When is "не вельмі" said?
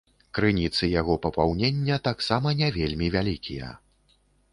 2.63-3.11